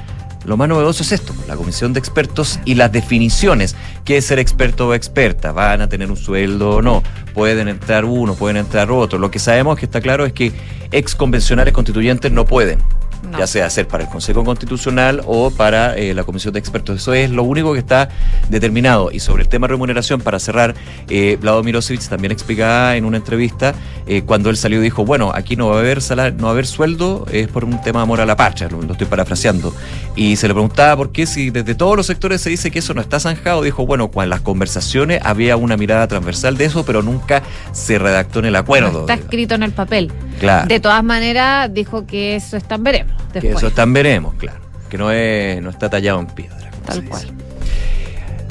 [0.45, 3.75] lo más novedoso es esto, la comisión de expertos y las definiciones.
[4.05, 5.51] ¿Qué es ser experto o experta?
[5.51, 7.03] ¿Van a tener un sueldo o no?
[7.33, 9.19] ¿Pueden entrar uno, pueden entrar otro?
[9.19, 10.53] Lo que sabemos que está claro es que
[10.91, 12.79] ex convencionales constituyentes no pueden
[13.21, 13.37] No.
[13.37, 17.01] ya sea hacer para el Consejo Constitucional o para eh, la Comisión de Expertos.
[17.01, 18.09] Eso es lo único que está
[18.49, 19.11] determinado.
[19.11, 20.73] Y sobre el tema de remuneración, para cerrar,
[21.09, 23.73] eh, Vlado Mirosevic también explicaba en una entrevista,
[24.07, 26.53] eh, cuando él salió dijo, bueno, aquí no va a haber salario, no va a
[26.53, 29.73] haber sueldo, es por un tema de amor a la patria, lo, lo estoy parafraseando.
[30.15, 32.93] Y se le preguntaba por qué si desde todos los sectores se dice que eso
[32.93, 37.01] no está zanjado, dijo, bueno, cuando las conversaciones había una mirada transversal de eso, pero
[37.01, 38.91] nunca se redactó en el acuerdo.
[38.91, 40.11] No está escrito en el papel.
[40.39, 40.67] Claro.
[40.67, 43.13] De todas maneras, dijo que eso está en veremos.
[43.33, 44.59] Que eso están veremos, claro.
[44.89, 46.71] Que no, es, no está tallado en piedra.
[46.85, 47.27] Tal cual.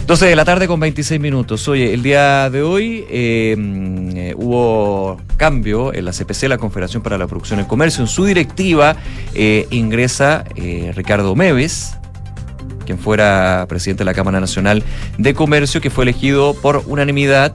[0.09, 1.68] 12 de la tarde con 26 minutos.
[1.68, 7.03] Oye, el día de hoy eh, mm, eh, hubo cambio en la CPC, la Confederación
[7.03, 8.01] para la Producción y el Comercio.
[8.01, 8.96] En su directiva
[9.35, 11.94] eh, ingresa eh, Ricardo Meves,
[12.87, 14.83] quien fuera presidente de la Cámara Nacional
[15.18, 17.53] de Comercio, que fue elegido por unanimidad.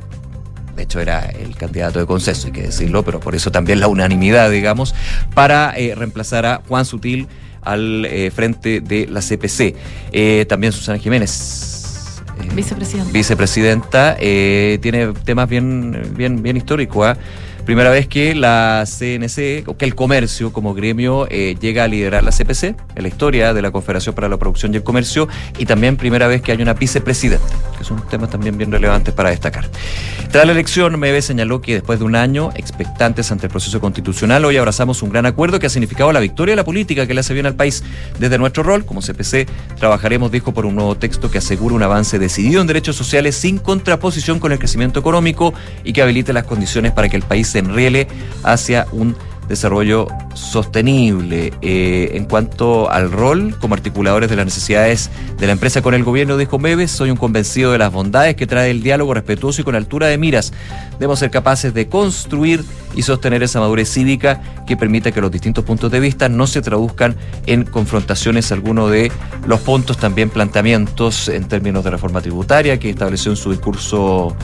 [0.75, 3.88] De hecho, era el candidato de consenso, hay que decirlo, pero por eso también la
[3.88, 4.95] unanimidad, digamos,
[5.33, 7.27] para eh, reemplazar a Juan Sutil
[7.62, 9.75] al eh, frente de la CPC.
[10.12, 12.21] Eh, también Susana Jiménez.
[13.12, 17.07] vicepresidenta, eh, tiene temas bien, bien, bien históricos.
[17.07, 17.17] ¿ah?
[17.65, 22.21] Primera vez que la CNC, o que el comercio como gremio eh, llega a liderar
[22.23, 25.65] la CPC en la historia de la Confederación para la Producción y el Comercio, y
[25.65, 27.45] también primera vez que hay una vicepresidenta,
[27.77, 29.69] que son temas también bien relevantes para destacar.
[30.33, 34.43] Tras la elección, Mebe señaló que después de un año expectantes ante el proceso constitucional,
[34.45, 37.19] hoy abrazamos un gran acuerdo que ha significado la victoria de la política que le
[37.19, 37.83] hace bien al país.
[38.17, 42.17] Desde nuestro rol, como CPC, trabajaremos, dijo, por un nuevo texto que asegure un avance
[42.17, 46.93] decidido en derechos sociales sin contraposición con el crecimiento económico y que habilite las condiciones
[46.93, 48.07] para que el país se enriele
[48.41, 49.15] hacia un
[49.47, 51.53] desarrollo sostenible.
[51.62, 56.03] Eh, en cuanto al rol como articuladores de las necesidades de la empresa con el
[56.03, 59.63] gobierno, dijo Meves, soy un convencido de las bondades que trae el diálogo respetuoso y
[59.63, 60.53] con altura de miras.
[60.93, 62.63] Debemos ser capaces de construir
[62.95, 66.62] y sostener esa madurez cívica que permita que los distintos puntos de vista no se
[66.62, 68.51] traduzcan en confrontaciones.
[68.51, 69.12] Algunos de
[69.47, 74.36] los puntos también planteamientos en términos de reforma tributaria que estableció en su discurso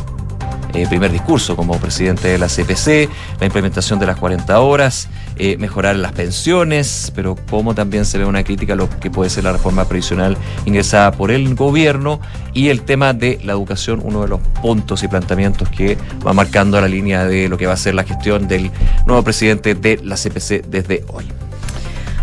[0.74, 5.58] eh, primer discurso como presidente de la CPC, la implementación de las 40 horas, eh,
[5.58, 9.46] mejorar las pensiones, pero como también se ve una crítica a lo que puede ser
[9.46, 12.20] la reforma previsional ingresada por el gobierno
[12.54, 16.80] y el tema de la educación, uno de los puntos y planteamientos que va marcando
[16.80, 18.72] la línea de lo que va a ser la gestión del
[19.06, 21.26] nuevo presidente de la CPC desde hoy.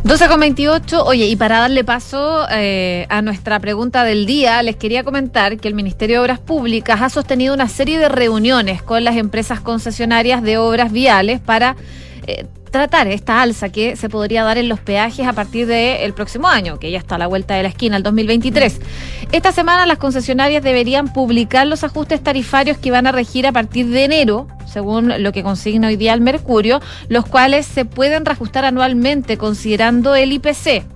[0.06, 1.04] 12 con 28.
[1.04, 5.66] Oye, y para darle paso eh, a nuestra pregunta del día, les quería comentar que
[5.66, 10.44] el Ministerio de Obras Públicas ha sostenido una serie de reuniones con las empresas concesionarias
[10.44, 11.74] de obras viales para
[12.26, 16.48] eh, tratar esta alza que se podría dar en los peajes a partir del próximo
[16.48, 18.80] año, que ya está a la vuelta de la esquina, el 2023.
[19.32, 23.86] Esta semana las concesionarias deberían publicar los ajustes tarifarios que van a regir a partir
[23.88, 28.64] de enero, según lo que consigna hoy día el Mercurio, los cuales se pueden reajustar
[28.64, 30.95] anualmente considerando el IPC.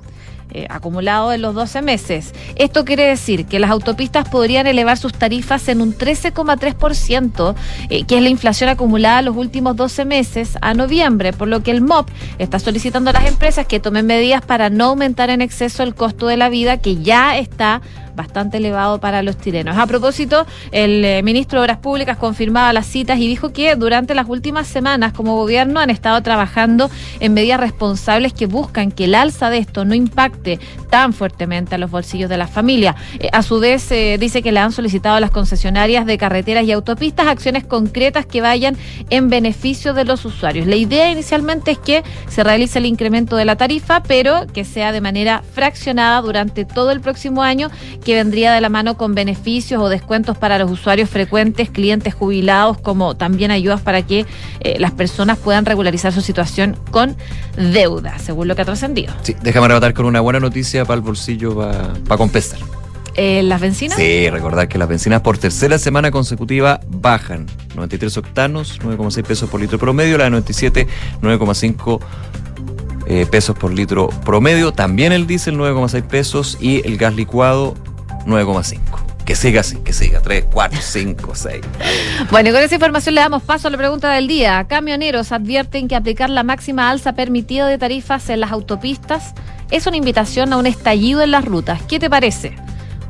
[0.52, 2.34] Eh, acumulado en los 12 meses.
[2.56, 7.54] Esto quiere decir que las autopistas podrían elevar sus tarifas en un 13,3%,
[7.88, 11.62] eh, que es la inflación acumulada en los últimos 12 meses a noviembre, por lo
[11.62, 12.08] que el MOP
[12.38, 16.26] está solicitando a las empresas que tomen medidas para no aumentar en exceso el costo
[16.26, 17.80] de la vida que ya está
[18.14, 19.76] bastante elevado para los chilenos.
[19.76, 24.14] A propósito, el eh, ministro de Obras Públicas confirmaba las citas y dijo que durante
[24.14, 29.14] las últimas semanas como gobierno han estado trabajando en medidas responsables que buscan que el
[29.14, 30.58] alza de esto no impacte
[30.90, 32.96] tan fuertemente a los bolsillos de las familias.
[33.18, 36.64] Eh, a su vez, eh, dice que le han solicitado a las concesionarias de carreteras
[36.64, 38.76] y autopistas acciones concretas que vayan
[39.08, 40.66] en beneficio de los usuarios.
[40.66, 44.92] La idea inicialmente es que se realice el incremento de la tarifa, pero que sea
[44.92, 47.70] de manera fraccionada durante todo el próximo año
[48.04, 52.78] que vendría de la mano con beneficios o descuentos para los usuarios frecuentes, clientes jubilados,
[52.78, 54.26] como también ayudas para que
[54.60, 57.16] eh, las personas puedan regularizar su situación con
[57.56, 59.12] deuda, según lo que ha trascendido.
[59.22, 62.58] Sí, déjame rematar con una buena noticia para el bolsillo, para compensar.
[63.16, 63.98] Eh, ¿Las bencinas?
[63.98, 67.46] Sí, recordar que las bencinas por tercera semana consecutiva bajan.
[67.74, 70.86] 93 octanos, 9,6 pesos por litro promedio, la de 97,
[71.20, 72.00] 9,5
[73.06, 74.72] eh, pesos por litro promedio.
[74.72, 77.74] También el diésel, 9,6 pesos y el gas licuado,
[78.26, 78.80] 9,5.
[79.24, 80.20] Que siga así, que siga.
[80.20, 81.60] 3, 4, 5, 6.
[82.30, 84.64] Bueno, y con esa información le damos paso a la pregunta del día.
[84.68, 89.34] Camioneros advierten que aplicar la máxima alza permitida de tarifas en las autopistas
[89.70, 91.80] es una invitación a un estallido en las rutas.
[91.82, 92.56] ¿Qué te parece?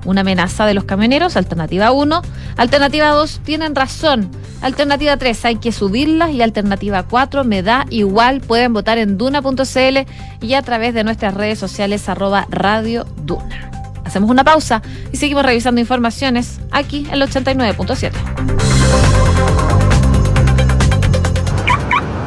[0.05, 2.23] Una amenaza de los camioneros, alternativa 1.
[2.57, 4.31] Alternativa 2, tienen razón.
[4.61, 6.33] Alternativa 3, hay que subirlas.
[6.33, 8.41] Y alternativa 4, me da igual.
[8.41, 9.99] Pueden votar en duna.cl
[10.43, 12.07] y a través de nuestras redes sociales
[12.51, 13.80] Radio Duna.
[14.11, 18.11] Hacemos una pausa y seguimos revisando informaciones aquí en el 89.7.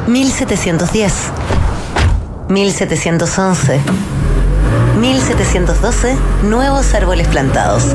[0.06, 1.12] 1710,
[2.48, 3.80] 1711,
[4.98, 7.94] 1712, nuevos árboles plantados.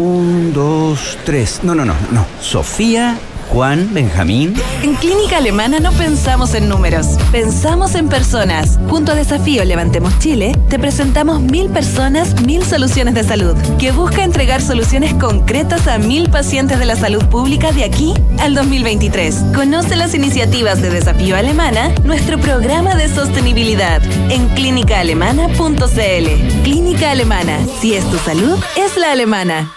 [0.00, 1.60] Un, dos, tres.
[1.62, 2.26] No, no, no, no.
[2.40, 3.16] Sofía,
[3.48, 4.52] Juan, Benjamín.
[4.82, 8.80] En Clínica Alemana no pensamos en números, pensamos en personas.
[8.90, 14.24] Junto a Desafío Levantemos Chile, te presentamos mil personas, mil soluciones de salud, que busca
[14.24, 19.44] entregar soluciones concretas a mil pacientes de la salud pública de aquí al 2023.
[19.54, 26.62] Conoce las iniciativas de Desafío Alemana, nuestro programa de sostenibilidad en clínicaalemana.cl.
[26.64, 29.70] Clínica Alemana, si es tu salud, es la alemana.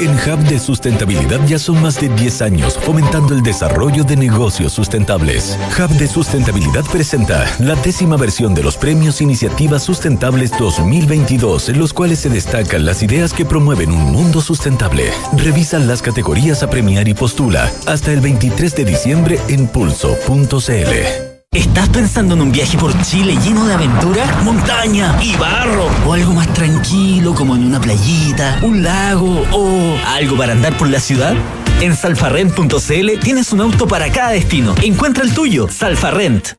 [0.00, 4.72] En Hub de Sustentabilidad ya son más de 10 años fomentando el desarrollo de negocios
[4.72, 5.56] sustentables.
[5.78, 11.92] Hub de Sustentabilidad presenta la décima versión de los premios Iniciativas Sustentables 2022, en los
[11.92, 15.12] cuales se destacan las ideas que promueven un mundo sustentable.
[15.36, 21.31] Revisa las categorías a premiar y postula hasta el 23 de diciembre en pulso.cl.
[21.54, 25.86] ¿Estás pensando en un viaje por Chile lleno de aventura, montaña y barro?
[26.06, 30.88] ¿O algo más tranquilo como en una playita, un lago o algo para andar por
[30.88, 31.34] la ciudad?
[31.82, 34.74] En salfarrent.cl tienes un auto para cada destino.
[34.80, 36.54] Encuentra el tuyo, Salfarrent.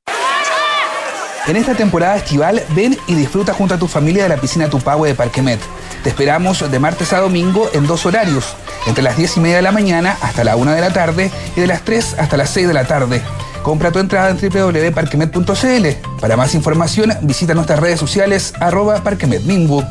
[1.48, 5.08] En esta temporada estival, ven y disfruta junto a tu familia de la piscina Tupahue
[5.08, 5.60] de Parquemet.
[6.04, 9.64] Te esperamos de martes a domingo en dos horarios, entre las 10 y media de
[9.64, 12.68] la mañana hasta la 1 de la tarde y de las 3 hasta las 6
[12.68, 13.24] de la tarde.
[13.64, 15.88] Compra tu entrada en www.parquemet.cl.
[16.20, 19.84] Para más información, visita nuestras redes sociales arroba parquemetmingo.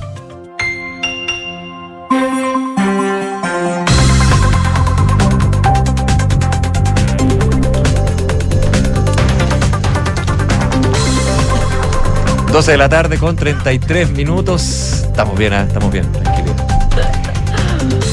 [12.53, 15.05] 12 de la tarde con 33 minutos.
[15.07, 15.63] Estamos bien, ¿ah?
[15.63, 16.55] estamos bien, tranquilo.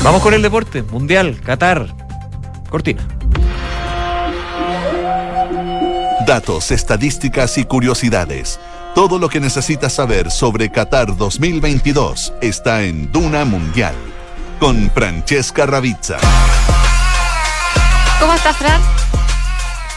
[0.01, 0.81] Vamos con el deporte.
[0.81, 1.87] Mundial, Qatar.
[2.69, 3.18] Cortina.
[6.29, 8.59] Datos, estadísticas y curiosidades.
[8.93, 13.95] Todo lo que necesitas saber sobre Qatar 2022 está en Duna Mundial
[14.59, 16.19] con Francesca Ravizza.
[18.19, 18.98] ¿Cómo estás, Fran?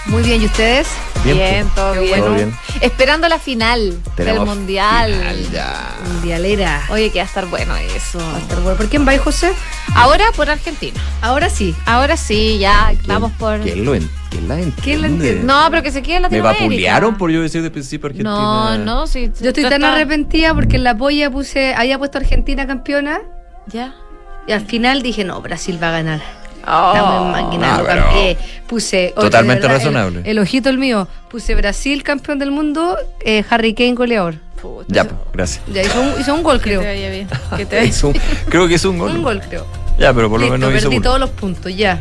[0.06, 0.88] Muy bien, ¿y ustedes?
[1.24, 1.74] Bien, pues.
[1.76, 2.18] todo bien.
[2.20, 2.54] Todo bien.
[2.80, 5.12] Esperando la final Tenemos del Mundial.
[5.12, 5.96] final ya.
[6.06, 6.82] Mundialera.
[6.90, 8.18] Oye, que va a estar bueno eso.
[8.18, 8.76] Va a estar bueno.
[8.76, 9.52] ¿Por quién va, José?
[9.94, 11.00] Ahora por Argentina.
[11.20, 11.74] Ahora sí.
[11.86, 13.60] Ahora sí, ya vamos por.
[13.60, 14.82] ¿Quién lo en- quién la entiende?
[14.82, 15.44] ¿Quién la entiende?
[15.44, 16.64] No, pero que se quede en Me Latinoamérica.
[16.64, 18.32] vapulearon por yo decir de principio Argentina.
[18.34, 19.30] No, no, sí.
[19.40, 23.20] Yo estoy tan arrepentida porque en la polla puse, había puesto Argentina campeona
[23.68, 23.94] Ya.
[24.48, 26.41] y al final dije, no, Brasil va a ganar.
[26.66, 26.92] Oh.
[26.94, 28.38] Estamos en máquina, Ah, lo pero- cambié.
[28.66, 29.12] Puse.
[29.14, 30.20] Totalmente verdad, razonable.
[30.20, 31.08] El, el ojito el mío.
[31.30, 34.34] Puse Brasil campeón del mundo, eh, Harry Kane goleador.
[34.60, 34.84] Puta.
[34.88, 35.64] Ya, pues, gracias.
[35.72, 36.80] Ya hizo un, hizo un gol, creo.
[36.80, 37.26] te.
[37.56, 39.10] Que te vaya Hizo un- creo que es un gol.
[39.10, 39.66] Un gol, creo.
[39.98, 41.04] Ya, pero por lo Listo, menos hizo perdí uno.
[41.04, 42.00] todos los puntos, ya.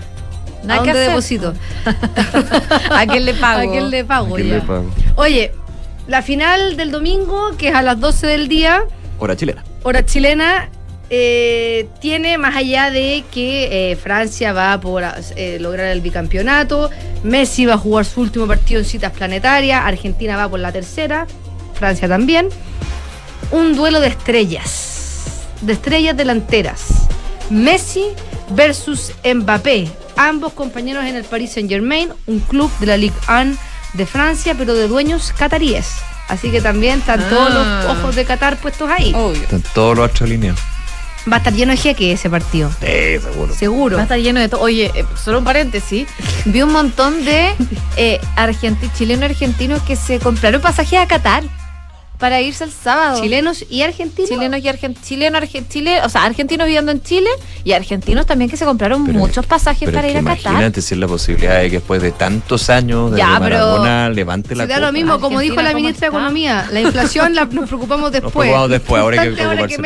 [0.64, 1.54] Nada ¿A que dónde deposito?
[2.92, 3.62] ¿A quién le pago?
[3.68, 4.34] ¿A quién le pago?
[4.34, 4.56] ¿A quién ya?
[4.56, 4.86] le pago?
[5.16, 5.52] Oye,
[6.08, 8.84] la final del domingo, que es a las 12 del día,
[9.20, 9.64] Hora chilena.
[9.84, 10.70] hora chilena,
[11.14, 15.04] eh, tiene más allá de que eh, Francia va por
[15.36, 16.90] eh, lograr el bicampeonato,
[17.24, 21.28] Messi va a jugar su último partido en citas planetarias, Argentina va por la tercera,
[21.74, 22.48] Francia también,
[23.52, 25.26] un duelo de estrellas,
[25.60, 26.86] de estrellas delanteras,
[27.50, 28.06] Messi
[28.52, 33.58] versus Mbappé, ambos compañeros en el Paris Saint Germain, un club de la Ligue 1
[33.96, 35.90] de Francia, pero de dueños cataríes.
[36.30, 37.84] Así que también están todos Ah.
[37.86, 39.12] los ojos de Qatar puestos ahí.
[39.14, 39.42] Obvio.
[39.42, 40.62] Están todos los alineados.
[41.32, 42.70] Va a estar lleno de jeque ese partido.
[42.80, 43.54] Sí, seguro.
[43.54, 43.96] Seguro.
[43.98, 44.62] Va a estar lleno de todo.
[44.62, 46.08] Oye, eh, solo un paréntesis.
[46.46, 47.54] Vi un montón de
[47.98, 51.44] eh, argenti- chilenos argentinos que se compraron pasajes a Qatar
[52.18, 53.20] para irse el sábado.
[53.20, 54.30] Chilenos y argentinos.
[54.30, 57.28] Chilenos y argentinos, chileno, chile- o sea, argentinos viviendo en Chile
[57.64, 60.36] y argentinos también que se compraron Pero- muchos pasajes Pero para es ir que a
[60.36, 60.52] Qatar.
[60.52, 64.10] imagínate si es la posibilidad de que después de tantos años de Ya, pero- Maradona
[64.12, 64.86] levante la da copa.
[64.86, 66.16] lo mismo, como Argentina, dijo la ¿cómo ministra de?
[66.16, 68.32] Economía, la inflación la, nos preocupamos después.
[68.34, 69.78] preocupamos después, ahora hay que preocuparse